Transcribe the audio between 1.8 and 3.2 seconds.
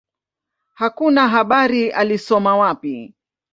alisoma wapi.